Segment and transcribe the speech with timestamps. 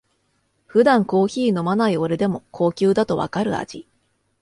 [0.65, 3.87] 普段コーヒー飲まない俺でも高級だとわかる味